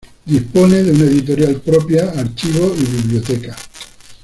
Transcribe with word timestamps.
Dispone 0.25 0.81
de 0.81 0.93
una 0.93 1.03
editorial 1.03 1.61
propia, 1.61 2.09
archivos 2.09 2.71
y 2.75 2.85
biblioteca. 2.85 3.55